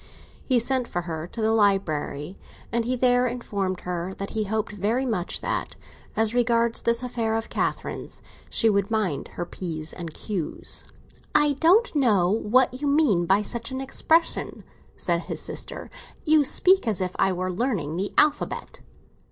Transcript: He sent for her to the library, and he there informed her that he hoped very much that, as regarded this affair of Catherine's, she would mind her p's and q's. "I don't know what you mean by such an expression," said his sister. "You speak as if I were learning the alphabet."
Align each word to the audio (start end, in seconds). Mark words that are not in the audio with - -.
He 0.43 0.57
sent 0.57 0.87
for 0.87 1.03
her 1.03 1.27
to 1.27 1.43
the 1.43 1.51
library, 1.51 2.35
and 2.71 2.85
he 2.85 2.95
there 2.95 3.27
informed 3.27 3.81
her 3.81 4.15
that 4.15 4.31
he 4.31 4.45
hoped 4.45 4.71
very 4.71 5.05
much 5.05 5.41
that, 5.41 5.75
as 6.15 6.33
regarded 6.33 6.83
this 6.85 7.03
affair 7.03 7.35
of 7.35 7.51
Catherine's, 7.51 8.23
she 8.49 8.67
would 8.67 8.89
mind 8.89 9.27
her 9.33 9.45
p's 9.45 9.93
and 9.93 10.11
q's. 10.11 10.83
"I 11.35 11.53
don't 11.53 11.93
know 11.95 12.31
what 12.31 12.81
you 12.81 12.87
mean 12.87 13.27
by 13.27 13.43
such 13.43 13.69
an 13.69 13.79
expression," 13.79 14.63
said 14.95 15.19
his 15.21 15.39
sister. 15.39 15.91
"You 16.25 16.43
speak 16.45 16.87
as 16.87 16.99
if 16.99 17.15
I 17.19 17.31
were 17.31 17.51
learning 17.51 17.95
the 17.97 18.11
alphabet." 18.17 18.79